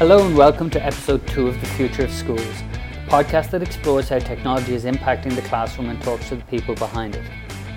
Hello 0.00 0.26
and 0.26 0.34
welcome 0.34 0.70
to 0.70 0.82
episode 0.82 1.26
two 1.26 1.48
of 1.48 1.60
The 1.60 1.66
Future 1.66 2.04
of 2.04 2.10
Schools, 2.10 2.40
a 2.40 3.10
podcast 3.10 3.50
that 3.50 3.62
explores 3.62 4.08
how 4.08 4.18
technology 4.18 4.72
is 4.72 4.86
impacting 4.86 5.36
the 5.36 5.42
classroom 5.42 5.90
and 5.90 6.00
talks 6.00 6.30
to 6.30 6.36
the 6.36 6.44
people 6.44 6.74
behind 6.74 7.16
it. 7.16 7.30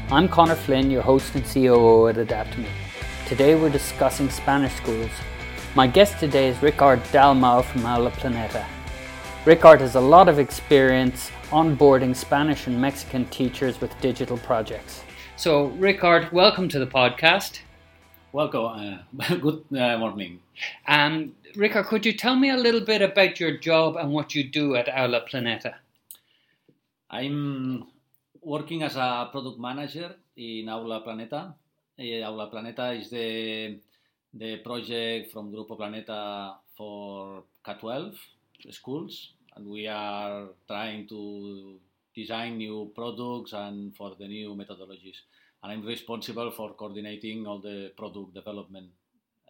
I'm 0.10 0.30
Connor 0.30 0.56
Flynn, 0.56 0.90
your 0.90 1.02
host 1.02 1.36
and 1.36 1.44
COO 1.44 2.08
at 2.08 2.16
Adaptemy. 2.16 2.70
Today 3.28 3.56
we're 3.56 3.70
discussing 3.70 4.30
Spanish 4.30 4.74
schools. 4.76 5.10
My 5.76 5.86
guest 5.86 6.18
today 6.18 6.48
is 6.48 6.56
Ricard 6.60 7.02
Dalmau 7.12 7.62
from 7.62 7.86
Aula 7.86 8.12
Planeta. 8.12 8.66
Ricard 9.44 9.82
has 9.82 9.96
a 9.96 10.00
lot 10.00 10.30
of 10.30 10.40
experience 10.40 11.30
onboarding 11.50 12.16
Spanish 12.16 12.68
and 12.68 12.80
Mexican 12.80 13.26
teachers 13.26 13.82
with 13.82 13.92
digital 14.00 14.38
projects. 14.38 15.04
So, 15.36 15.72
Ricard, 15.72 16.32
welcome 16.32 16.70
to 16.70 16.80
the 16.80 16.88
podcast. 16.88 17.60
Welcome. 18.32 19.04
Uh, 19.20 19.36
good 19.42 19.66
uh, 19.78 19.98
morning. 19.98 20.40
Um, 20.88 21.34
Ricard, 21.56 21.86
could 21.86 22.04
you 22.04 22.14
tell 22.14 22.36
me 22.36 22.50
a 22.50 22.58
little 22.58 22.82
bit 22.82 23.04
about 23.04 23.40
your 23.40 23.58
job 23.58 23.96
and 23.96 24.12
what 24.12 24.34
you 24.34 24.44
do 24.44 24.76
at 24.76 24.90
Aula 24.90 25.22
Planeta? 25.30 25.76
I'm 27.12 27.86
working 28.42 28.82
as 28.82 28.96
a 28.96 29.30
product 29.32 29.60
manager 29.60 30.16
in 30.36 30.68
Aula 30.68 31.04
Planeta. 31.06 31.54
Uh, 32.00 32.26
Aula 32.26 32.50
Planeta 32.50 33.00
is 33.00 33.12
the 33.12 33.80
the 34.34 34.58
project 34.58 35.32
from 35.32 35.52
Grupo 35.52 35.78
Planeta 35.78 36.56
for 36.76 37.44
K-12 37.64 38.16
schools, 38.72 39.34
and 39.56 39.68
we 39.68 39.86
are 39.86 40.48
trying 40.68 41.08
to 41.10 41.80
design 42.16 42.58
new 42.58 42.92
products 42.96 43.54
and 43.54 43.96
for 43.96 44.16
the 44.18 44.28
new 44.28 44.56
methodologies. 44.56 45.18
And 45.62 45.72
I'm 45.72 45.86
responsible 45.86 46.50
for 46.50 46.74
coordinating 46.74 47.46
all 47.46 47.60
the 47.60 47.92
product 47.96 48.34
development 48.34 48.88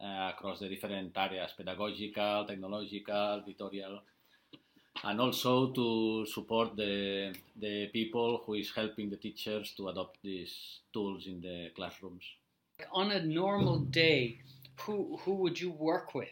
uh, 0.02 0.31
across 0.33 0.59
the 0.59 0.69
different 0.69 1.16
areas 1.17 1.53
pedagogical, 1.55 2.45
technological, 2.45 3.41
editorial, 3.44 4.02
and 5.03 5.19
also 5.19 5.72
to 5.72 6.25
support 6.25 6.75
the, 6.75 7.33
the 7.59 7.88
people 7.88 8.41
who 8.45 8.53
is 8.53 8.71
helping 8.75 9.09
the 9.09 9.17
teachers 9.17 9.73
to 9.75 9.89
adopt 9.89 10.17
these 10.23 10.80
tools 10.94 11.27
in 11.27 11.41
the 11.41 11.69
classrooms. 11.75 12.23
On 12.91 13.11
a 13.11 13.21
normal 13.23 13.80
day, 13.80 14.39
who, 14.81 15.17
who 15.21 15.36
would 15.36 15.59
you 15.59 15.71
work 15.71 16.14
with? 16.16 16.30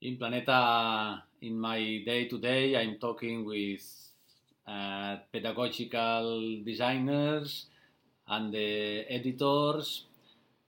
In 0.00 0.16
Planeta, 0.16 1.22
in 1.40 1.58
my 1.58 1.78
day 2.04 2.26
to 2.28 2.38
day, 2.38 2.76
I'm 2.76 2.98
talking 2.98 3.44
with 3.44 3.82
uh, 4.66 5.16
pedagogical 5.32 6.62
designers 6.64 7.66
and 8.26 8.52
the 8.52 9.04
editors 9.08 10.06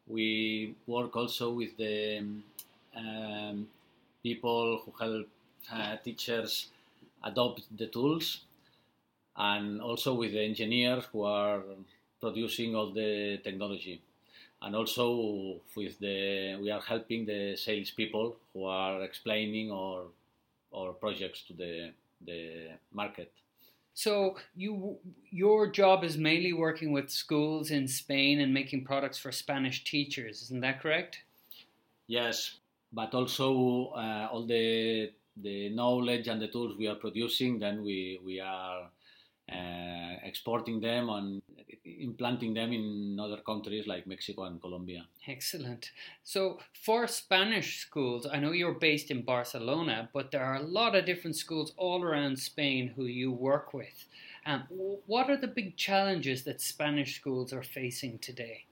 we 0.06 0.74
work 0.86 1.16
also 1.16 1.52
with 1.52 1.76
the 1.76 2.24
um, 2.96 3.68
people 4.22 4.82
who 4.84 4.92
help 4.98 5.26
uh, 5.72 5.96
teachers 6.04 6.68
adopt 7.22 7.62
the 7.76 7.86
tools 7.86 8.40
and 9.36 9.80
also 9.80 10.14
with 10.14 10.32
the 10.32 10.44
engineers 10.44 11.04
who 11.12 11.22
are 11.22 11.62
producing 12.20 12.74
all 12.74 12.90
the 12.90 13.38
technology. 13.42 14.00
And 14.62 14.74
also 14.74 15.60
with 15.74 15.98
the 15.98 16.56
we 16.60 16.70
are 16.70 16.80
helping 16.80 17.26
the 17.26 17.56
salespeople 17.56 18.36
who 18.52 18.64
are 18.64 19.02
explaining 19.02 19.70
our 19.70 20.04
our 20.74 20.92
projects 20.92 21.42
to 21.48 21.52
the 21.52 21.90
the 22.24 22.70
market 22.92 23.30
so 23.94 24.36
you 24.56 24.98
your 25.30 25.70
job 25.70 26.02
is 26.02 26.18
mainly 26.18 26.52
working 26.52 26.92
with 26.92 27.08
schools 27.08 27.70
in 27.70 27.86
Spain 27.86 28.40
and 28.40 28.52
making 28.52 28.84
products 28.84 29.18
for 29.18 29.30
Spanish 29.30 29.84
teachers, 29.84 30.42
isn't 30.42 30.60
that 30.60 30.80
correct? 30.80 31.18
Yes, 32.08 32.58
but 32.92 33.14
also 33.14 33.92
uh, 33.96 34.28
all 34.30 34.44
the 34.46 35.12
the 35.36 35.68
knowledge 35.70 36.28
and 36.28 36.42
the 36.42 36.48
tools 36.48 36.76
we 36.76 36.88
are 36.88 36.96
producing, 36.96 37.58
then 37.58 37.84
we 37.84 38.20
we 38.24 38.40
are 38.40 38.90
uh, 39.50 40.16
exporting 40.22 40.80
them 40.80 41.10
and 41.10 41.42
implanting 41.84 42.54
them 42.54 42.72
in 42.72 43.18
other 43.20 43.38
countries 43.38 43.86
like 43.86 44.06
Mexico 44.06 44.44
and 44.44 44.60
Colombia. 44.60 45.06
Excellent. 45.26 45.90
So, 46.22 46.60
for 46.72 47.06
Spanish 47.06 47.78
schools, 47.78 48.26
I 48.30 48.38
know 48.38 48.52
you're 48.52 48.72
based 48.72 49.10
in 49.10 49.22
Barcelona, 49.22 50.08
but 50.12 50.30
there 50.30 50.44
are 50.44 50.56
a 50.56 50.62
lot 50.62 50.94
of 50.94 51.04
different 51.04 51.36
schools 51.36 51.72
all 51.76 52.02
around 52.02 52.38
Spain 52.38 52.92
who 52.96 53.04
you 53.04 53.32
work 53.32 53.74
with. 53.74 54.06
Um, 54.46 54.64
what 55.06 55.30
are 55.30 55.36
the 55.36 55.46
big 55.48 55.76
challenges 55.76 56.44
that 56.44 56.60
Spanish 56.60 57.16
schools 57.16 57.52
are 57.52 57.62
facing 57.62 58.18
today? 58.18 58.64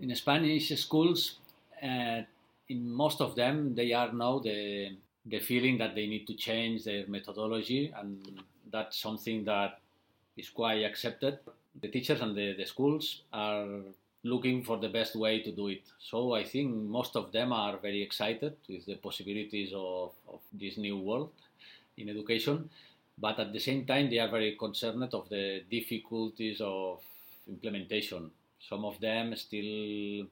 In 0.00 0.14
Spanish 0.14 0.68
schools, 0.80 1.38
uh, 1.82 2.22
in 2.68 2.90
most 2.90 3.20
of 3.20 3.34
them, 3.34 3.74
they 3.74 3.92
are 3.92 4.12
now 4.12 4.38
the 4.38 4.96
the 5.24 5.38
feeling 5.38 5.78
that 5.78 5.94
they 5.94 6.08
need 6.08 6.26
to 6.26 6.34
change 6.34 6.82
their 6.82 7.06
methodology 7.06 7.92
and 7.96 8.42
that's 8.72 8.98
something 8.98 9.44
that 9.44 9.78
is 10.36 10.48
quite 10.48 10.84
accepted. 10.84 11.38
The 11.80 11.88
teachers 11.88 12.20
and 12.20 12.36
the, 12.36 12.54
the 12.54 12.66
schools 12.66 13.22
are 13.32 13.66
looking 14.24 14.62
for 14.62 14.78
the 14.78 14.88
best 14.88 15.16
way 15.16 15.42
to 15.42 15.50
do 15.50 15.68
it. 15.68 15.82
So 15.98 16.34
I 16.34 16.44
think 16.44 16.74
most 16.74 17.16
of 17.16 17.32
them 17.32 17.52
are 17.52 17.76
very 17.76 18.02
excited 18.02 18.56
with 18.68 18.86
the 18.86 18.96
possibilities 18.96 19.72
of, 19.74 20.12
of 20.28 20.40
this 20.52 20.76
new 20.76 20.98
world 20.98 21.30
in 21.96 22.08
education, 22.08 22.70
but 23.18 23.38
at 23.38 23.52
the 23.52 23.58
same 23.58 23.84
time 23.84 24.10
they 24.10 24.18
are 24.18 24.28
very 24.28 24.56
concerned 24.58 25.12
of 25.12 25.28
the 25.28 25.62
difficulties 25.70 26.60
of 26.60 27.00
implementation. 27.48 28.30
Some 28.68 28.84
of 28.84 29.00
them 29.00 29.34
still 29.34 30.26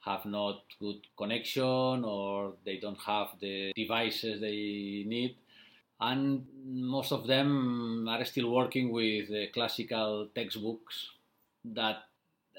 have 0.00 0.24
not 0.24 0.62
good 0.78 1.00
connection 1.18 2.04
or 2.04 2.52
they 2.64 2.76
don't 2.76 2.98
have 2.98 3.28
the 3.40 3.72
devices 3.74 4.40
they 4.40 5.02
need 5.06 5.34
and 6.00 6.46
most 6.64 7.12
of 7.12 7.26
them 7.26 8.06
are 8.08 8.24
still 8.24 8.50
working 8.50 8.92
with 8.92 9.28
the 9.28 9.48
classical 9.48 10.28
textbooks 10.34 11.10
that 11.64 11.96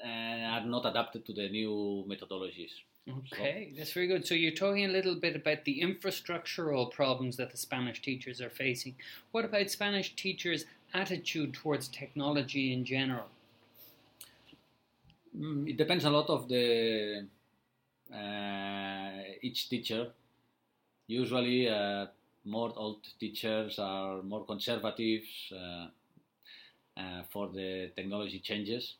uh, 0.04 0.08
are 0.08 0.64
not 0.64 0.86
adapted 0.86 1.24
to 1.26 1.32
the 1.32 1.48
new 1.48 2.04
methodologies. 2.08 2.72
Okay, 3.08 3.70
so. 3.72 3.78
that's 3.78 3.92
very 3.92 4.06
good. 4.06 4.26
So 4.26 4.34
you're 4.34 4.52
talking 4.52 4.84
a 4.84 4.88
little 4.88 5.14
bit 5.14 5.36
about 5.36 5.64
the 5.64 5.80
infrastructural 5.80 6.90
problems 6.90 7.36
that 7.36 7.50
the 7.50 7.56
Spanish 7.56 8.02
teachers 8.02 8.40
are 8.40 8.50
facing. 8.50 8.96
What 9.32 9.44
about 9.44 9.70
Spanish 9.70 10.14
teachers' 10.14 10.66
attitude 10.92 11.54
towards 11.54 11.88
technology 11.88 12.72
in 12.72 12.84
general? 12.84 13.28
Mm, 15.36 15.68
it 15.68 15.76
depends 15.76 16.04
a 16.04 16.10
lot 16.10 16.28
of 16.28 16.48
the 16.48 17.26
uh, 18.12 19.22
each 19.42 19.68
teacher. 19.68 20.08
Usually, 21.06 21.68
uh, 21.68 22.06
more 22.48 22.72
old 22.76 23.06
teachers 23.20 23.78
are 23.78 24.22
more 24.22 24.44
conservative 24.44 25.22
uh, 25.52 25.86
uh, 26.96 27.22
for 27.32 27.48
the 27.48 27.90
technology 27.94 28.40
changes, 28.40 28.94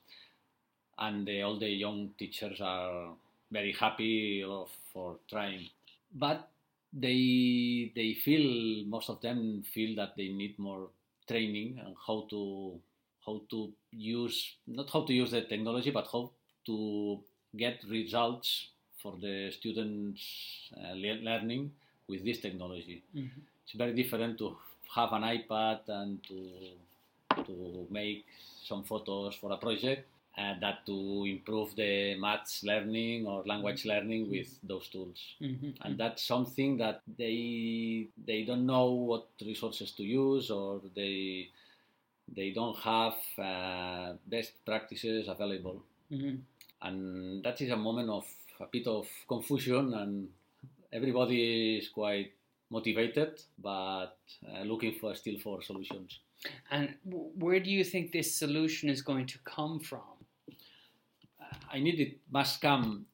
and 0.98 1.26
the, 1.26 1.42
all 1.42 1.58
the 1.58 1.69
young 1.69 2.10
teachers 2.19 2.60
are 2.60 3.14
very 3.50 3.72
happy 3.72 4.44
of, 4.44 4.69
for 4.92 5.16
trying. 5.31 5.69
But 6.14 6.48
they 6.92 7.92
they 7.94 8.14
feel 8.14 8.84
most 8.87 9.10
of 9.10 9.20
them 9.20 9.62
feel 9.75 9.94
that 9.97 10.16
they 10.16 10.28
need 10.28 10.58
more 10.58 10.88
training 11.26 11.81
on 11.84 11.94
how 12.06 12.26
to 12.31 12.81
how 13.25 13.42
to 13.50 13.70
use 13.92 14.56
not 14.66 14.88
how 14.91 15.03
to 15.03 15.12
use 15.12 15.31
the 15.31 15.42
technology, 15.42 15.91
but 15.91 16.08
how 16.10 16.31
to 16.66 17.20
get 17.56 17.82
results 17.91 18.69
for 19.03 19.16
the 19.20 19.50
students' 19.50 20.70
uh, 20.76 20.92
learning 20.94 21.70
with 22.08 22.24
this 22.24 22.41
technology. 22.41 23.02
Mm-hmm. 23.14 23.41
It's 23.64 23.72
very 23.74 23.94
different 23.94 24.38
to 24.38 24.56
have 24.94 25.12
an 25.12 25.22
iPad 25.22 25.80
and 25.88 26.22
to 26.24 26.38
to 27.44 27.86
make 27.91 28.24
some 28.64 28.82
photos 28.82 29.34
for 29.36 29.52
a 29.52 29.56
project 29.56 30.08
and 30.36 30.62
that 30.62 30.86
to 30.86 31.24
improve 31.26 31.75
the 31.76 32.14
maths 32.19 32.62
learning 32.62 33.26
or 33.26 33.43
language 33.44 33.81
mm-hmm. 33.81 33.90
learning 33.90 34.31
with 34.31 34.58
those 34.62 34.88
tools 34.88 35.34
mm-hmm. 35.40 35.70
and 35.82 35.99
that's 35.99 36.22
something 36.26 36.76
that 36.78 37.02
they 37.19 38.06
they 38.26 38.43
don't 38.44 38.66
know 38.66 38.90
what 38.90 39.26
resources 39.44 39.93
to 39.93 40.02
use 40.02 40.50
or 40.50 40.81
they 40.94 41.49
they 42.34 42.50
don't 42.50 42.78
have 42.78 43.16
uh, 43.38 44.12
best 44.26 44.52
practices 44.64 45.28
available 45.28 45.82
mm-hmm. 46.12 46.37
and 46.82 47.43
that 47.43 47.60
is 47.60 47.70
a 47.70 47.76
moment 47.76 48.08
of 48.08 48.25
a 48.60 48.66
bit 48.66 48.87
of 48.87 49.06
confusion 49.28 49.94
and 49.94 50.28
everybody 50.93 51.79
is 51.79 51.88
quite 51.88 52.32
motivated, 52.70 53.40
but 53.58 54.19
uh, 54.46 54.62
looking 54.64 54.94
for 55.00 55.14
still 55.14 55.38
for 55.38 55.62
solutions. 55.62 56.20
And 56.70 56.94
where 57.05 57.61
do 57.61 57.70
you 57.70 57.85
think 57.85 58.12
this 58.12 58.35
solution 58.37 58.88
is 58.88 59.02
going 59.02 59.26
to 59.26 59.38
come 59.44 59.81
from? 59.81 60.00
I 61.73 61.81
need 61.81 62.00
it 62.00 62.19
must 62.31 62.61
come 62.61 63.06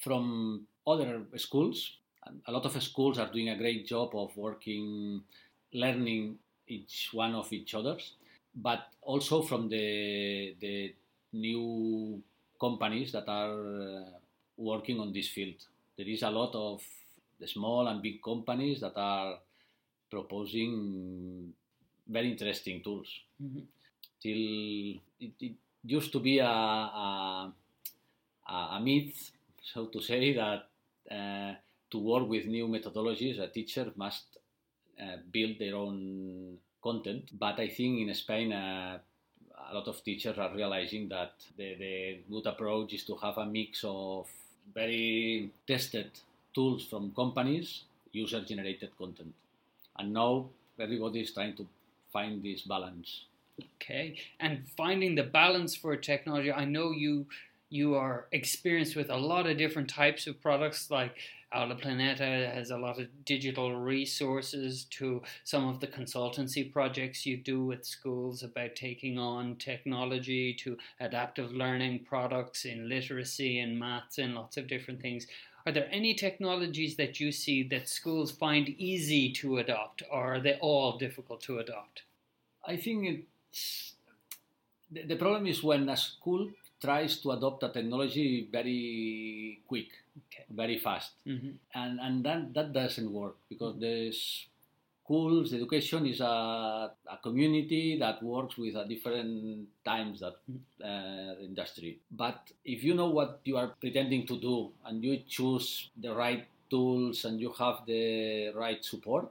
from 0.00 0.66
other 0.86 1.22
schools. 1.36 1.96
A 2.46 2.52
lot 2.52 2.64
of 2.64 2.80
schools 2.82 3.18
are 3.18 3.30
doing 3.32 3.50
a 3.50 3.56
great 3.56 3.86
job 3.86 4.10
of 4.14 4.36
working, 4.36 5.22
learning 5.72 6.38
each 6.66 7.10
one 7.12 7.34
of 7.34 7.52
each 7.52 7.74
others, 7.74 8.14
but 8.54 8.88
also 9.02 9.42
from 9.42 9.68
the 9.68 10.54
the 10.60 10.94
new 11.32 12.22
companies 12.60 13.12
that 13.12 13.28
are 13.28 13.82
uh, 13.82 14.10
working 14.56 15.00
on 15.00 15.12
this 15.12 15.28
field. 15.28 15.54
There 15.96 16.08
is 16.08 16.22
a 16.22 16.30
lot 16.30 16.54
of 16.54 16.82
the 17.40 17.46
small 17.46 17.86
and 17.88 18.02
big 18.02 18.22
companies 18.22 18.80
that 18.80 18.96
are 18.96 19.38
proposing 20.10 21.52
very 22.08 22.30
interesting 22.30 22.82
tools. 22.82 23.08
Mm-hmm. 23.42 23.60
Till 24.22 25.00
it, 25.20 25.32
it 25.40 25.52
used 25.84 26.12
to 26.12 26.20
be 26.20 26.38
a, 26.38 26.46
a, 26.46 27.52
a 28.48 28.80
myth, 28.82 29.30
so 29.62 29.86
to 29.86 30.00
say, 30.00 30.34
that 30.34 30.68
uh, 31.10 31.54
to 31.90 31.98
work 31.98 32.28
with 32.28 32.46
new 32.46 32.66
methodologies, 32.68 33.38
a 33.40 33.48
teacher 33.48 33.92
must 33.96 34.38
uh, 35.00 35.16
build 35.30 35.58
their 35.58 35.76
own 35.76 36.58
content. 36.82 37.30
But 37.38 37.60
I 37.60 37.68
think 37.68 38.00
in 38.00 38.14
Spain, 38.14 38.52
uh, 38.52 38.98
a 39.70 39.74
lot 39.74 39.88
of 39.88 40.02
teachers 40.02 40.38
are 40.38 40.54
realizing 40.54 41.08
that 41.08 41.32
the, 41.56 41.74
the 41.74 42.18
good 42.30 42.46
approach 42.46 42.94
is 42.94 43.04
to 43.04 43.16
have 43.16 43.38
a 43.38 43.46
mix 43.46 43.84
of 43.84 44.28
very 44.74 45.50
tested 45.66 46.10
tools 46.56 46.84
from 46.90 47.12
companies, 47.14 47.84
user 48.12 48.40
generated 48.40 48.90
content. 48.98 49.34
And 49.98 50.12
now 50.12 50.46
everybody 50.80 51.20
is 51.20 51.32
trying 51.32 51.54
to 51.56 51.66
find 52.12 52.42
this 52.42 52.62
balance. 52.62 53.26
Okay, 53.76 54.16
and 54.40 54.66
finding 54.76 55.14
the 55.14 55.22
balance 55.22 55.76
for 55.76 55.96
technology. 55.96 56.52
I 56.52 56.64
know 56.64 56.90
you 56.90 57.26
you 57.68 57.94
are 57.94 58.26
experienced 58.32 58.96
with 58.96 59.10
a 59.10 59.16
lot 59.16 59.46
of 59.46 59.58
different 59.58 59.88
types 59.88 60.26
of 60.26 60.40
products 60.40 60.90
like 60.90 61.16
Aula 61.52 61.74
Planeta 61.76 62.48
uh, 62.48 62.54
has 62.54 62.70
a 62.70 62.76
lot 62.76 63.00
of 63.00 63.06
digital 63.24 63.74
resources 63.76 64.84
to 64.90 65.22
some 65.44 65.66
of 65.68 65.80
the 65.80 65.86
consultancy 65.86 66.72
projects 66.72 67.24
you 67.24 67.36
do 67.36 67.64
with 67.64 67.84
schools 67.84 68.42
about 68.42 68.76
taking 68.76 69.18
on 69.18 69.56
technology 69.56 70.54
to 70.54 70.76
adaptive 71.00 71.52
learning 71.52 72.04
products 72.04 72.64
in 72.64 72.88
literacy 72.88 73.58
and 73.60 73.78
maths 73.78 74.18
and 74.18 74.34
lots 74.34 74.56
of 74.56 74.68
different 74.68 75.00
things. 75.00 75.26
Are 75.66 75.72
there 75.72 75.88
any 75.90 76.14
technologies 76.14 76.96
that 76.96 77.18
you 77.20 77.32
see 77.32 77.62
that 77.64 77.88
schools 77.88 78.30
find 78.30 78.68
easy 78.68 79.32
to 79.32 79.58
adopt, 79.58 80.02
or 80.10 80.34
are 80.36 80.40
they 80.40 80.54
all 80.60 80.96
difficult 80.96 81.40
to 81.42 81.58
adopt? 81.58 82.02
I 82.64 82.76
think 82.76 83.26
it's 83.50 83.94
the, 84.90 85.02
the 85.04 85.16
problem 85.16 85.46
is 85.46 85.62
when 85.62 85.88
a 85.88 85.96
school 85.96 86.50
tries 86.80 87.18
to 87.20 87.32
adopt 87.32 87.62
a 87.64 87.68
technology 87.70 88.48
very 88.50 89.60
quick, 89.66 89.88
Okay. 90.26 90.44
very 90.50 90.78
fast, 90.78 91.12
Mm-hmm. 91.26 91.52
and 91.74 92.00
and 92.00 92.24
that 92.24 92.54
that 92.54 92.72
doesn't 92.72 93.10
work 93.12 93.36
because 93.48 93.78
the 93.80 94.12
schools, 95.06 95.52
education 95.52 96.04
is 96.06 96.20
a, 96.20 96.90
a 97.14 97.16
community 97.22 97.96
that 97.98 98.20
works 98.22 98.58
with 98.58 98.74
a 98.74 98.84
different 98.88 99.68
times 99.84 100.20
that 100.20 100.34
uh, 100.84 101.40
industry. 101.40 102.00
But 102.10 102.50
if 102.64 102.82
you 102.82 102.94
know 102.94 103.10
what 103.10 103.40
you 103.44 103.56
are 103.56 103.68
pretending 103.80 104.26
to 104.26 104.40
do 104.40 104.72
and 104.84 105.02
you 105.04 105.22
choose 105.28 105.90
the 105.96 106.12
right 106.12 106.44
tools 106.68 107.24
and 107.24 107.40
you 107.40 107.52
have 107.52 107.86
the 107.86 108.52
right 108.56 108.84
support, 108.84 109.30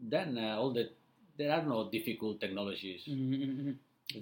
then 0.00 0.38
uh, 0.38 0.58
all 0.58 0.72
the 0.72 0.90
there 1.36 1.50
are 1.50 1.64
no 1.64 1.90
difficult 1.90 2.40
technologies. 2.40 3.02
Mm-hmm. 3.08 3.72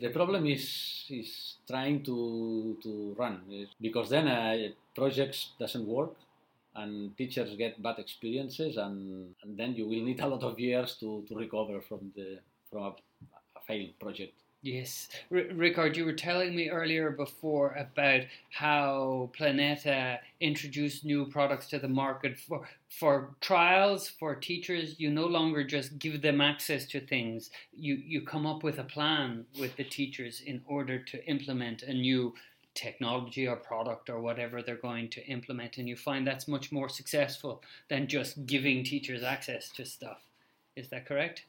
The 0.00 0.08
problem 0.08 0.46
is 0.46 1.04
is 1.10 1.56
trying 1.68 2.02
to 2.04 2.78
to 2.82 3.14
run 3.18 3.42
because 3.78 4.08
then 4.08 4.26
uh, 4.26 4.56
projects 4.94 5.50
doesn't 5.58 5.86
work 5.86 6.14
and 6.74 7.16
teachers 7.16 7.54
get 7.56 7.82
bad 7.82 7.98
experiences 7.98 8.76
and, 8.76 9.34
and 9.42 9.56
then 9.58 9.74
you 9.74 9.86
will 9.86 10.02
need 10.02 10.20
a 10.20 10.26
lot 10.26 10.42
of 10.42 10.58
years 10.58 10.96
to, 11.00 11.24
to 11.28 11.34
recover 11.34 11.80
from 11.80 12.12
the 12.16 12.38
from 12.70 12.82
a, 12.82 12.88
a 13.56 13.60
failed 13.66 13.98
project. 14.00 14.32
Yes, 14.64 15.08
R- 15.32 15.48
Ricard, 15.52 15.96
you 15.96 16.04
were 16.04 16.12
telling 16.12 16.54
me 16.54 16.70
earlier 16.70 17.10
before 17.10 17.72
about 17.72 18.20
how 18.50 19.28
Planeta 19.36 20.18
introduced 20.40 21.04
new 21.04 21.26
products 21.26 21.66
to 21.68 21.80
the 21.80 21.88
market 21.88 22.38
for 22.38 22.68
for 22.88 23.34
trials 23.40 24.08
for 24.08 24.36
teachers. 24.36 25.00
You 25.00 25.10
no 25.10 25.26
longer 25.26 25.64
just 25.64 25.98
give 25.98 26.22
them 26.22 26.40
access 26.40 26.86
to 26.86 27.00
things. 27.00 27.50
You 27.74 27.96
you 27.96 28.20
come 28.20 28.46
up 28.46 28.62
with 28.62 28.78
a 28.78 28.84
plan 28.84 29.46
with 29.58 29.74
the 29.76 29.84
teachers 29.84 30.42
in 30.42 30.62
order 30.66 31.02
to 31.02 31.26
implement 31.26 31.82
a 31.82 31.92
new 31.92 32.32
technology 32.74 33.46
or 33.46 33.56
product 33.56 34.08
or 34.10 34.20
whatever 34.20 34.62
they're 34.62 34.76
going 34.76 35.08
to 35.10 35.24
implement, 35.26 35.78
and 35.78 35.88
you 35.88 35.96
find 35.96 36.26
that's 36.26 36.48
much 36.48 36.72
more 36.72 36.88
successful 36.88 37.62
than 37.88 38.06
just 38.06 38.46
giving 38.46 38.84
teachers 38.84 39.22
access 39.22 39.68
to 39.70 39.84
stuff. 39.84 40.20
Is 40.76 40.88
that 40.88 41.06
correct? 41.06 41.44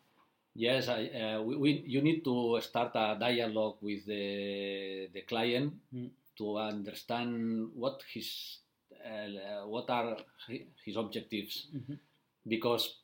Yes, 0.55 0.87
I, 0.87 1.07
uh, 1.07 1.41
we, 1.41 1.55
we, 1.55 1.83
you 1.87 2.01
need 2.01 2.23
to 2.25 2.59
start 2.61 2.91
a 2.95 3.17
dialogue 3.19 3.77
with 3.81 4.05
the, 4.05 5.09
the 5.13 5.21
client 5.21 5.73
Mm. 5.93 6.09
to 6.37 6.57
understand 6.57 7.69
what 7.75 8.01
his 8.13 8.57
uh, 9.05 9.65
what 9.67 9.89
are 9.89 10.17
his 10.85 10.95
objectives 10.95 11.67
Mhm. 11.75 11.99
because 12.47 12.95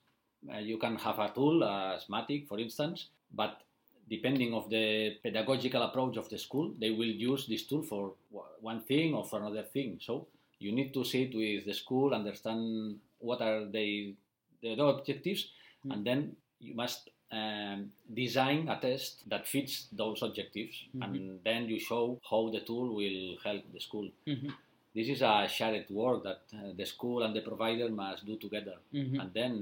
uh, 0.53 0.57
you 0.57 0.77
can 0.77 0.95
have 0.97 1.19
a 1.19 1.29
tool, 1.29 1.63
uh, 1.63 1.99
Smartick, 1.99 2.47
for 2.47 2.59
instance, 2.59 3.09
but 3.31 3.61
depending 4.09 4.53
of 4.53 4.69
the 4.69 5.15
pedagogical 5.23 5.81
approach 5.83 6.17
of 6.17 6.27
the 6.29 6.37
school, 6.37 6.73
they 6.79 6.89
will 6.91 7.13
use 7.31 7.45
this 7.47 7.63
tool 7.67 7.83
for 7.83 8.13
one 8.61 8.81
thing 8.81 9.13
or 9.13 9.23
for 9.25 9.39
another 9.39 9.63
thing. 9.63 9.99
So 10.01 10.27
you 10.59 10.71
need 10.71 10.93
to 10.93 11.03
sit 11.03 11.33
with 11.35 11.65
the 11.65 11.73
school, 11.73 12.13
understand 12.13 12.99
what 13.19 13.41
are 13.41 13.65
they, 13.65 14.13
their 14.61 14.79
objectives, 14.79 15.51
Mm. 15.85 15.93
and 15.93 16.05
then 16.05 16.35
you 16.59 16.73
must 16.75 17.09
um, 17.31 17.91
design 18.13 18.67
a 18.67 18.77
test 18.81 19.21
that 19.29 19.47
fits 19.47 19.87
those 19.93 20.19
objectives, 20.23 20.75
Mhm. 20.95 21.03
and 21.05 21.39
then 21.45 21.69
you 21.69 21.79
show 21.79 22.19
how 22.29 22.49
the 22.49 22.59
tool 22.69 22.87
will 22.99 23.37
help 23.43 23.63
the 23.71 23.79
school. 23.79 24.09
Mm-hmm. 24.27 24.49
This 24.95 25.07
is 25.09 25.21
a 25.21 25.47
shared 25.47 25.87
work 25.91 26.23
that 26.23 26.41
uh, 26.57 26.73
the 26.75 26.85
school 26.85 27.21
and 27.23 27.33
the 27.35 27.41
provider 27.41 27.87
must 27.89 28.25
do 28.25 28.35
together 28.37 28.77
Mm-hmm. 28.93 29.19
and 29.21 29.29
then 29.39 29.53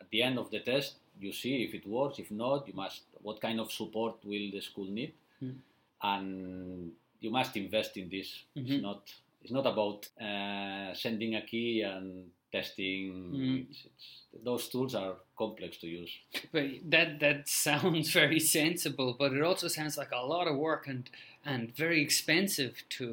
at 0.00 0.08
the 0.10 0.22
end 0.22 0.38
of 0.38 0.48
the 0.52 0.60
test 0.60 0.90
you 1.20 1.32
see 1.32 1.54
if 1.64 1.74
it 1.74 1.84
works 1.86 2.20
if 2.20 2.30
not 2.30 2.68
you 2.68 2.74
must 2.84 3.02
what 3.22 3.40
kind 3.40 3.58
of 3.60 3.70
support 3.72 4.14
will 4.24 4.50
the 4.52 4.60
school 4.60 4.86
need 4.86 5.12
Mm. 5.42 5.54
and 6.02 6.92
you 7.20 7.30
must 7.30 7.56
invest 7.56 7.96
in 7.96 8.08
this 8.08 8.44
Mhm. 8.56 8.70
it's 8.70 8.82
not 8.82 9.02
it's 9.42 9.52
not 9.52 9.66
about 9.66 10.08
uh, 10.20 10.92
sending 10.94 11.34
a 11.36 11.42
key 11.42 11.82
and 11.82 12.30
testing 12.50 13.12
Mm. 13.32 13.70
it's, 13.70 13.80
it's, 13.84 14.06
those 14.44 14.68
tools 14.68 14.94
are 14.94 15.14
complex 15.36 15.76
to 15.78 15.86
use 15.86 16.12
But 16.52 16.66
that 16.90 17.20
that 17.20 17.48
sounds 17.66 18.10
very 18.12 18.40
sensible, 18.40 19.14
but 19.18 19.32
it 19.32 19.42
also 19.42 19.68
sounds 19.68 19.96
like 19.98 20.12
a 20.12 20.24
lot 20.34 20.48
of 20.48 20.56
work 20.56 20.88
and 20.88 21.08
and 21.44 21.74
very 21.76 22.00
expensive 22.02 22.74
to 22.98 23.06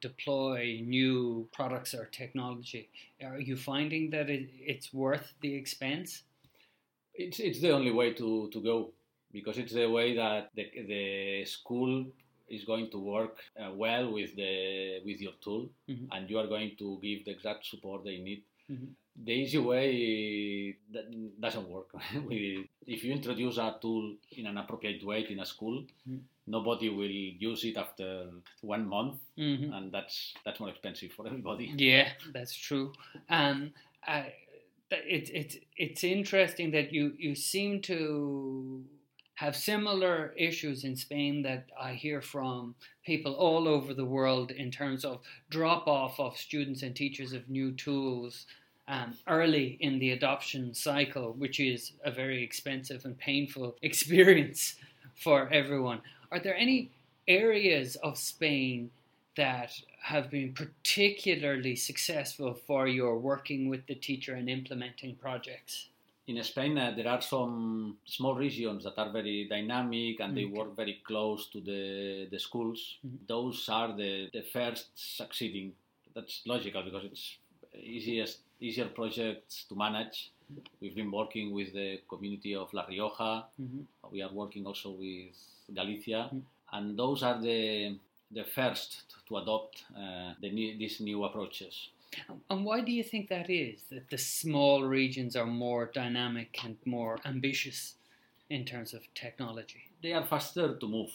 deploy 0.00 0.80
new 0.96 1.48
products 1.52 1.92
or 1.94 2.04
technology. 2.06 2.88
Are 3.22 3.40
you 3.40 3.56
finding 3.56 4.10
that 4.10 4.28
it, 4.30 4.48
it's 4.72 4.92
worth 4.92 5.26
the 5.40 5.54
expense? 5.54 6.22
it's 7.14 7.38
it's 7.40 7.60
the 7.60 7.70
only 7.70 7.92
way 7.92 8.12
to, 8.12 8.48
to 8.52 8.60
go 8.60 8.76
because 9.36 9.56
it's 9.62 9.74
the 9.74 9.86
way 9.98 10.08
that 10.22 10.42
the, 10.56 10.64
the 10.92 11.44
school 11.56 11.92
is 12.56 12.62
going 12.70 12.86
to 12.94 12.98
work 13.14 13.36
uh, 13.60 13.70
well 13.84 14.04
with 14.16 14.30
the 14.40 14.52
with 15.06 15.18
your 15.26 15.34
tool 15.44 15.62
Mhm. 15.92 16.06
and 16.12 16.22
you 16.30 16.36
are 16.42 16.48
going 16.54 16.72
to 16.82 16.86
give 17.04 17.18
the 17.26 17.32
exact 17.36 17.62
support 17.72 17.98
they 18.08 18.18
need 18.28 18.42
Mhm. 18.72 18.88
the 19.26 19.32
easy 19.42 19.58
way 19.72 19.86
that 20.94 21.06
doesn't 21.44 21.68
work 21.76 21.88
if 22.94 23.00
you 23.04 23.12
introduce 23.18 23.56
a 23.58 23.68
tool 23.84 24.04
in 24.38 24.44
an 24.46 24.56
appropriate 24.62 25.02
way 25.10 25.20
in 25.34 25.40
a 25.40 25.46
school 25.54 25.76
Mhm. 26.08 26.20
nobody 26.56 26.88
will 26.98 27.16
use 27.50 27.60
it 27.70 27.76
after 27.84 28.08
one 28.74 28.84
month 28.96 29.16
Mm-hmm. 29.38 29.72
and 29.76 29.84
that's 29.94 30.16
that's 30.44 30.60
more 30.60 30.70
expensive 30.74 31.10
for 31.16 31.26
everybody 31.30 31.66
Yeah, 31.92 32.08
that's 32.36 32.54
true. 32.68 32.86
Um, 33.38 33.58
I, 34.06 34.18
th- 34.90 35.06
it, 35.16 35.24
it, 35.40 35.50
it's 35.84 36.04
interesting 36.04 36.68
that 36.76 36.92
you, 36.96 37.04
you 37.26 37.34
seem 37.34 37.80
to 37.92 37.98
have 39.34 39.56
similar 39.56 40.32
issues 40.36 40.84
in 40.84 40.94
Spain 40.96 41.42
that 41.42 41.66
I 41.80 41.94
hear 41.94 42.20
from 42.20 42.74
people 43.04 43.32
all 43.34 43.66
over 43.66 43.92
the 43.92 44.04
world 44.04 44.52
in 44.52 44.70
terms 44.70 45.04
of 45.04 45.20
drop 45.50 45.88
off 45.88 46.20
of 46.20 46.36
students 46.36 46.82
and 46.82 46.94
teachers 46.94 47.32
of 47.32 47.48
new 47.48 47.72
tools 47.72 48.46
um, 48.86 49.16
early 49.26 49.76
in 49.80 49.98
the 49.98 50.12
adoption 50.12 50.74
cycle, 50.74 51.32
which 51.32 51.58
is 51.58 51.92
a 52.04 52.10
very 52.10 52.42
expensive 52.44 53.04
and 53.04 53.18
painful 53.18 53.76
experience 53.82 54.76
for 55.16 55.48
everyone. 55.52 56.00
Are 56.30 56.38
there 56.38 56.56
any 56.56 56.90
areas 57.26 57.96
of 57.96 58.18
Spain 58.18 58.90
that 59.36 59.72
have 60.02 60.30
been 60.30 60.52
particularly 60.52 61.74
successful 61.74 62.54
for 62.54 62.86
your 62.86 63.18
working 63.18 63.68
with 63.68 63.86
the 63.86 63.94
teacher 63.94 64.34
and 64.34 64.48
implementing 64.48 65.16
projects? 65.16 65.88
In 66.26 66.42
Spain, 66.42 66.78
uh, 66.78 66.92
there 66.96 67.08
are 67.08 67.20
some 67.20 67.98
small 68.04 68.34
regions 68.34 68.84
that 68.84 68.96
are 68.98 69.10
very 69.12 69.46
dynamic 69.48 70.20
and 70.20 70.36
they 70.36 70.44
Okay. 70.44 70.54
work 70.54 70.74
very 70.76 71.00
close 71.04 71.48
to 71.50 71.60
the, 71.60 72.26
the 72.30 72.38
schools. 72.38 72.96
Mhm. 73.06 73.18
Those 73.26 73.68
are 73.68 73.94
the, 73.96 74.30
the 74.32 74.42
first 74.52 74.86
succeeding. 74.94 75.72
That's 76.14 76.42
logical 76.46 76.82
because 76.82 77.04
it's 77.04 77.36
easiest, 77.74 78.38
easier 78.60 78.86
projects 78.88 79.64
to 79.68 79.74
manage. 79.74 80.30
We've 80.80 80.94
been 80.94 81.10
working 81.10 81.52
with 81.52 81.72
the 81.72 82.00
community 82.08 82.54
of 82.54 82.72
La 82.72 82.84
Rioja. 82.86 83.46
Mm-hmm. 83.60 83.80
We 84.12 84.22
are 84.22 84.32
working 84.32 84.66
also 84.66 84.90
with 84.90 85.34
Galicia, 85.74 86.30
Mhm. 86.32 86.42
and 86.72 86.96
those 86.98 87.22
are 87.22 87.40
the 87.40 87.98
the 88.30 88.44
first 88.44 89.04
to 89.28 89.36
adopt 89.36 89.84
uh, 89.96 90.34
the 90.40 90.50
new, 90.50 90.76
these 90.76 91.00
new 91.00 91.24
approaches. 91.24 91.90
And 92.50 92.64
why 92.64 92.80
do 92.80 92.92
you 92.92 93.02
think 93.02 93.28
that 93.28 93.50
is? 93.50 93.82
That 93.90 94.10
the 94.10 94.18
small 94.18 94.84
regions 94.84 95.36
are 95.36 95.46
more 95.46 95.90
dynamic 95.92 96.58
and 96.64 96.76
more 96.84 97.18
ambitious 97.24 97.94
in 98.50 98.64
terms 98.64 98.94
of 98.94 99.02
technology? 99.14 99.90
They 100.02 100.12
are 100.12 100.24
faster 100.24 100.76
to 100.76 100.88
move 100.88 101.10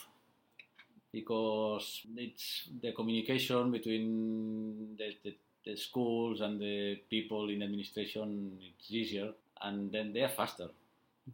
because 1.12 2.02
it's 2.16 2.70
the 2.82 2.92
communication 2.92 3.72
between 3.72 4.96
the, 4.98 5.16
the, 5.24 5.36
the 5.66 5.76
schools 5.76 6.42
and 6.42 6.60
the 6.60 7.00
people 7.10 7.50
in 7.50 7.64
administration 7.64 8.58
it's 8.62 8.92
easier 8.92 9.32
and 9.62 9.92
then 9.92 10.14
they 10.14 10.22
are 10.22 10.30
faster. 10.30 10.70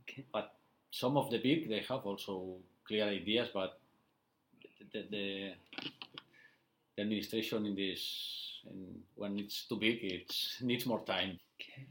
Okay. 0.02 0.26
But 0.32 0.56
some 0.92 1.18
of 1.18 1.30
the 1.30 1.40
big 1.40 1.70
they 1.70 1.84
have 1.90 2.06
also 2.06 2.56
clear 2.88 3.06
ideas, 3.06 3.50
but 3.54 3.80
the, 4.92 5.06
the, 5.10 5.52
the 6.96 7.02
administration 7.02 7.66
in 7.66 7.76
this 7.76 8.55
in, 8.70 9.02
when 9.16 9.40
it's 9.40 9.68
too 9.68 9.78
big 9.78 10.00
it 10.04 10.34
needs 10.62 10.86
more 10.86 11.04
time. 11.06 11.40
Okay. 11.62 11.88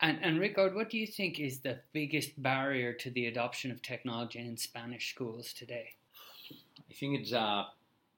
And, 0.00 0.18
and 0.22 0.40
Ricard, 0.40 0.74
what 0.74 0.90
do 0.90 0.98
you 0.98 1.06
think 1.06 1.38
is 1.38 1.60
the 1.60 1.78
biggest 1.92 2.42
barrier 2.42 2.92
to 2.94 3.10
the 3.10 3.26
adoption 3.26 3.70
of 3.70 3.80
technology 3.82 4.40
in 4.40 4.56
Spanish 4.56 5.10
schools 5.14 5.52
today? 5.52 5.90
I 6.90 6.92
think 6.92 7.20
it's 7.20 7.32
a 7.32 7.66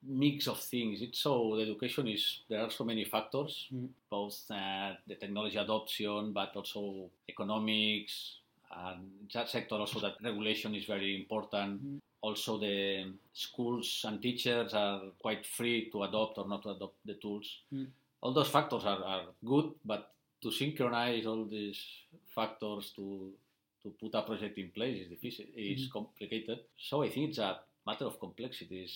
mix 0.06 0.46
of 0.48 0.58
things. 0.58 1.02
It's 1.02 1.18
so 1.20 1.56
the 1.56 1.62
education 1.62 2.08
is 2.08 2.40
there 2.48 2.60
are 2.60 2.70
so 2.70 2.84
many 2.84 3.04
factors, 3.04 3.68
Mm. 3.72 3.88
both 4.10 4.50
uh, 4.50 4.94
the 5.06 5.14
technology 5.16 5.58
adoption, 5.58 6.32
but 6.32 6.56
also 6.56 7.10
economics, 7.28 8.38
and 8.74 9.10
that 9.34 9.48
sector 9.48 9.74
also 9.76 10.00
that 10.00 10.14
regulation 10.24 10.74
is 10.74 10.86
very 10.86 11.16
important. 11.20 11.82
Mm. 11.84 11.98
Also, 12.22 12.56
the 12.56 13.04
schools 13.34 14.04
and 14.06 14.22
teachers 14.22 14.72
are 14.74 15.00
quite 15.20 15.44
free 15.44 15.90
to 15.90 16.04
adopt 16.04 16.38
or 16.38 16.46
not 16.48 16.62
to 16.62 16.70
adopt 16.70 16.94
the 17.04 17.14
tools. 17.14 17.58
Mm. 17.74 17.88
All 18.20 18.32
those 18.32 18.48
factors 18.48 18.84
are, 18.84 19.02
are 19.04 19.24
good, 19.44 19.72
but 19.84 20.12
to 20.42 20.50
synchronize 20.52 21.26
all 21.26 21.44
these 21.44 21.80
factors 22.34 22.92
to 22.96 23.32
to 23.82 23.90
put 24.00 24.14
a 24.14 24.22
project 24.22 24.56
in 24.58 24.68
place 24.70 25.02
is 25.02 25.08
difficult, 25.08 25.48
is 25.56 25.88
Mhm. 25.88 25.90
complicated. 25.90 26.58
So 26.78 27.02
I 27.02 27.08
think 27.10 27.30
it's 27.30 27.38
a 27.38 27.58
matter 27.84 28.04
of 28.06 28.20
complexity. 28.20 28.84
Is 28.84 28.94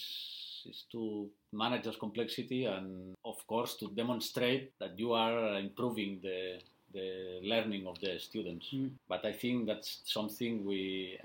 is 0.70 0.84
to 0.92 1.28
manage 1.52 1.84
this 1.84 1.96
complexity 1.96 2.64
and 2.66 3.14
of 3.24 3.44
course 3.48 3.74
to 3.80 3.88
demonstrate 4.02 4.78
that 4.78 4.96
you 4.98 5.12
are 5.12 5.58
improving 5.58 6.20
the 6.22 6.60
the 6.92 7.40
learning 7.42 7.84
of 7.88 7.98
the 8.00 8.18
students. 8.18 8.66
Mm. 8.72 8.90
But 9.08 9.24
I 9.24 9.32
think 9.32 9.66
that's 9.66 9.90
something 10.04 10.64
we 10.64 11.18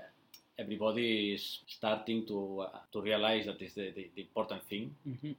everybody 0.58 1.32
is 1.34 1.60
starting 1.66 2.26
to 2.26 2.66
uh, 2.66 2.78
to 2.92 3.00
realize 3.00 3.46
that 3.46 3.60
is 3.60 3.74
the, 3.74 3.92
the, 3.96 4.10
the 4.14 4.22
important 4.22 4.62
thing. 4.68 4.94
hmm 5.04 5.32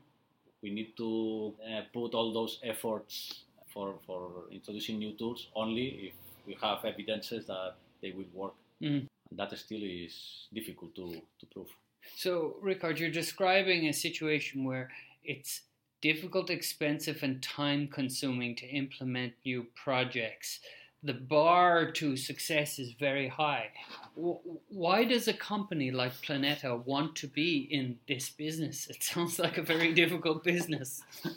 We 0.63 0.71
need 0.71 0.95
to 0.95 1.53
uh, 1.59 1.81
put 1.91 2.13
all 2.13 2.31
those 2.31 2.59
efforts 2.63 3.43
for 3.73 3.99
for 4.05 4.47
introducing 4.49 4.99
new 4.99 5.13
tools 5.17 5.47
only 5.55 5.87
if 6.07 6.13
we 6.47 6.55
have 6.61 6.85
evidences 6.85 7.47
that 7.47 7.75
they 8.01 8.11
will 8.11 8.31
work. 8.33 8.53
Mm. 8.81 9.07
And 9.29 9.39
that 9.39 9.57
still 9.57 9.83
is 9.83 10.47
difficult 10.53 10.95
to, 10.95 11.21
to 11.39 11.45
prove. 11.51 11.69
So, 12.15 12.55
Ricard, 12.63 12.99
you're 12.99 13.09
describing 13.09 13.87
a 13.87 13.93
situation 13.93 14.63
where 14.63 14.89
it's 15.23 15.61
difficult, 16.01 16.49
expensive, 16.49 17.23
and 17.23 17.41
time 17.41 17.87
consuming 17.87 18.55
to 18.57 18.65
implement 18.67 19.33
new 19.45 19.65
projects. 19.73 20.59
The 21.05 21.13
bar 21.13 21.91
to 21.91 22.15
success 22.15 22.79
is 22.79 22.93
very 22.93 23.27
high. 23.27 23.71
Why 24.15 25.03
does 25.03 25.27
a 25.27 25.33
company 25.33 25.91
like 25.91 26.13
Planeta 26.21 26.85
want 26.85 27.17
to 27.17 27.27
be 27.27 27.67
in 27.69 27.99
this 28.07 28.29
business? 28.29 28.87
It 28.87 29.03
sounds 29.03 29.37
like 29.37 29.57
a 29.57 29.63
very 29.63 29.93
difficult 29.93 30.43
business. 30.43 31.03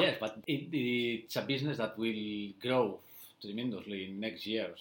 Yes, 0.00 0.16
but 0.18 0.38
it, 0.46 0.68
it's 0.72 1.36
a 1.36 1.42
business 1.42 1.76
that 1.76 1.98
will 1.98 2.52
grow 2.62 3.00
tremendously 3.42 4.06
in 4.06 4.18
next 4.18 4.46
years. 4.46 4.80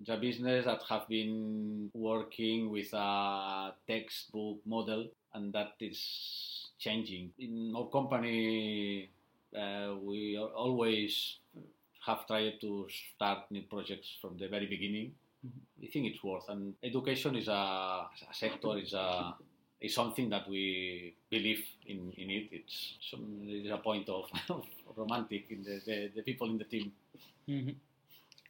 It's 0.00 0.10
a 0.10 0.16
business 0.16 0.66
that 0.66 0.82
have 0.88 1.08
been 1.08 1.90
working 1.94 2.70
with 2.70 2.92
a 2.92 3.72
textbook 3.88 4.58
model, 4.66 5.08
and 5.32 5.52
that 5.54 5.72
is 5.80 6.68
changing. 6.78 7.32
In 7.38 7.72
our 7.74 7.86
company, 7.86 9.08
uh, 9.56 9.94
we 10.00 10.36
are 10.36 10.48
always 10.48 11.38
have 12.08 12.26
tried 12.26 12.60
to 12.60 12.88
start 13.14 13.50
new 13.50 13.62
projects 13.74 14.08
from 14.20 14.36
the 14.38 14.48
very 14.48 14.66
beginning. 14.66 15.12
I 15.82 15.86
think 15.92 16.06
it's 16.10 16.22
worth, 16.22 16.48
and 16.48 16.74
education 16.82 17.36
is 17.36 17.48
a, 17.48 17.52
a 17.52 18.34
sector 18.34 18.76
is 18.78 18.92
a 18.92 19.34
is 19.80 19.94
something 19.94 20.28
that 20.30 20.48
we 20.48 21.14
believe 21.30 21.62
in, 21.86 22.12
in 22.16 22.30
it. 22.30 22.48
It's 22.50 22.94
some 23.10 23.24
it's 23.46 23.70
a 23.70 23.78
point 23.78 24.08
of, 24.08 24.24
of 24.50 24.64
romantic 24.96 25.44
in 25.50 25.62
the, 25.62 25.80
the, 25.86 26.10
the 26.16 26.22
people 26.22 26.50
in 26.50 26.58
the 26.58 26.64
team. 26.64 26.92
Mhm. 27.48 27.76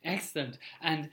Excellent. 0.05 0.59
And 0.81 1.11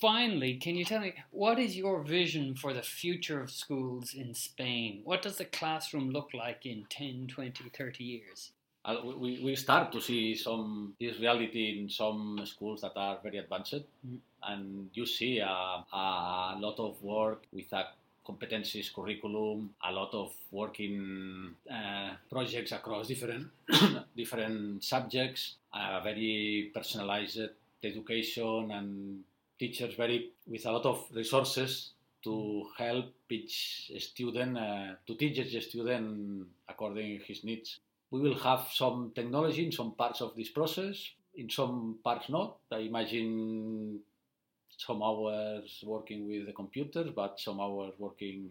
finally, 0.00 0.54
can 0.56 0.74
you 0.76 0.84
tell 0.86 1.00
me 1.00 1.12
what 1.30 1.58
is 1.58 1.76
your 1.76 2.02
vision 2.02 2.54
for 2.54 2.72
the 2.72 2.82
future 2.82 3.42
of 3.42 3.50
schools 3.50 4.14
in 4.14 4.32
Spain? 4.34 5.02
What 5.04 5.22
does 5.22 5.36
the 5.36 5.44
classroom 5.44 6.10
look 6.10 6.30
like 6.32 6.64
in 6.64 6.86
10, 6.88 7.26
20, 7.28 7.64
30 7.76 8.04
years? 8.04 8.52
Uh, 8.84 8.96
we, 9.16 9.40
we 9.44 9.54
start 9.56 9.92
to 9.92 10.00
see 10.00 10.34
some 10.34 10.94
this 11.00 11.18
reality 11.18 11.78
in 11.78 11.88
some 11.90 12.40
schools 12.44 12.80
that 12.80 12.92
are 12.96 13.18
very 13.22 13.38
advanced, 13.38 13.82
Mhm. 14.06 14.18
and 14.42 14.90
you 14.94 15.04
see 15.04 15.38
a, 15.40 15.84
a 15.92 16.56
lot 16.58 16.78
of 16.78 17.02
work 17.02 17.44
with 17.52 17.70
a 17.72 17.86
competencies 18.26 18.92
curriculum, 18.94 19.74
a 19.82 19.90
lot 19.92 20.12
of 20.14 20.32
work 20.52 20.80
in 20.80 21.54
uh, 21.70 22.10
projects 22.30 22.72
across 22.72 23.08
different 23.08 23.48
different 24.16 24.84
subjects, 24.84 25.56
a 25.74 26.00
very 26.02 26.70
personalized 26.72 27.40
education 27.82 28.70
and 28.70 29.24
teachers 29.58 29.94
very 29.94 30.30
with 30.46 30.64
a 30.66 30.70
lot 30.72 30.84
of 30.86 31.04
resources 31.12 31.90
to 32.22 32.66
help 32.76 33.06
each 33.30 33.90
student 33.98 34.56
uh, 34.58 34.94
to 35.06 35.14
teach 35.14 35.38
each 35.38 35.64
student 35.68 36.46
according 36.68 37.20
his 37.26 37.44
needs. 37.44 37.80
We 38.10 38.20
will 38.20 38.38
have 38.38 38.68
some 38.72 39.12
technology 39.14 39.66
in 39.66 39.72
some 39.72 39.92
parts 39.92 40.20
of 40.20 40.34
this 40.34 40.48
process, 40.48 41.10
in 41.34 41.50
some 41.50 41.98
parts 42.02 42.28
not. 42.28 42.56
I 42.72 42.78
imagine 42.78 44.00
some 44.76 45.02
hours 45.02 45.84
working 45.86 46.26
with 46.28 46.46
the 46.46 46.52
computers, 46.52 47.10
but 47.14 47.38
some 47.38 47.60
hours 47.60 47.92
working 47.98 48.48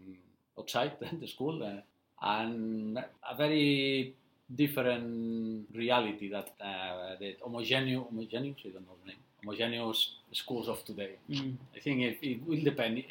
outside 0.59 0.93
the 1.19 1.27
school, 1.27 1.63
uh, 1.63 1.81
and 2.21 2.97
a 2.97 3.35
very 3.35 4.13
different 4.53 5.67
reality 5.73 6.29
that 6.29 6.53
uh, 6.61 7.15
the 7.19 7.35
homogeneous, 7.43 8.03
homogeneous, 8.09 8.57
I 8.65 8.69
don't 8.69 8.87
know 8.87 8.95
the 9.03 9.09
name, 9.09 9.17
homogeneous 9.43 10.15
schools 10.31 10.67
of 10.67 10.83
today. 10.85 11.15
Mm. 11.29 11.55
I 11.75 11.79
think 11.79 12.01
it, 12.01 12.17
it 12.21 12.47
will 12.47 12.61
depend. 12.63 13.03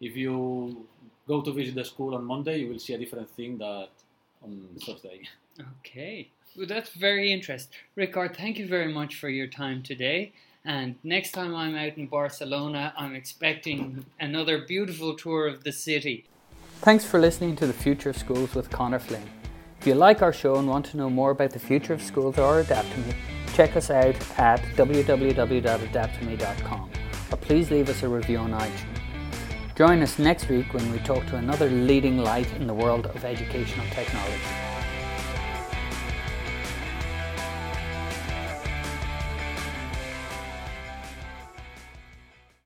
If 0.00 0.16
you 0.16 0.86
go 1.26 1.42
to 1.42 1.52
visit 1.52 1.74
the 1.74 1.84
school 1.84 2.14
on 2.14 2.24
Monday, 2.24 2.58
you 2.58 2.68
will 2.68 2.78
see 2.78 2.94
a 2.94 2.98
different 2.98 3.30
thing 3.30 3.58
that 3.58 3.88
on 4.42 4.68
Thursday. 4.84 5.22
Okay. 5.80 6.30
Well, 6.56 6.66
that's 6.66 6.90
very 6.90 7.32
interesting. 7.32 7.72
Ricard, 7.96 8.36
thank 8.36 8.58
you 8.58 8.66
very 8.66 8.92
much 8.92 9.14
for 9.16 9.28
your 9.28 9.46
time 9.46 9.82
today. 9.82 10.32
And 10.64 10.96
next 11.04 11.32
time 11.32 11.54
I'm 11.54 11.76
out 11.76 11.96
in 11.96 12.06
Barcelona, 12.06 12.92
I'm 12.96 13.14
expecting 13.14 14.04
another 14.18 14.64
beautiful 14.66 15.14
tour 15.14 15.46
of 15.46 15.62
the 15.64 15.72
city. 15.72 16.24
Thanks 16.80 17.04
for 17.04 17.20
listening 17.20 17.56
to 17.56 17.66
The 17.66 17.72
Future 17.72 18.10
of 18.10 18.16
Schools 18.16 18.54
with 18.54 18.70
Connor 18.70 18.98
Flynn. 18.98 19.28
If 19.80 19.86
you 19.86 19.94
like 19.94 20.22
our 20.22 20.32
show 20.32 20.56
and 20.56 20.68
want 20.68 20.86
to 20.86 20.96
know 20.96 21.08
more 21.08 21.30
about 21.30 21.50
the 21.50 21.60
future 21.60 21.92
of 21.92 22.02
schools 22.02 22.38
or 22.38 22.62
Adaptemy, 22.62 23.14
check 23.54 23.76
us 23.76 23.90
out 23.90 24.16
at 24.38 24.60
www.adaptemy.com 24.76 26.90
or 27.30 27.36
please 27.38 27.70
leave 27.70 27.88
us 27.88 28.02
a 28.02 28.08
review 28.08 28.38
on 28.38 28.50
iTunes. 28.52 28.98
Join 29.76 30.02
us 30.02 30.18
next 30.18 30.48
week 30.48 30.74
when 30.74 30.90
we 30.90 30.98
talk 30.98 31.24
to 31.26 31.36
another 31.36 31.70
leading 31.70 32.18
light 32.18 32.52
in 32.54 32.66
the 32.66 32.74
world 32.74 33.06
of 33.06 33.24
educational 33.24 33.86
technology. 33.90 34.65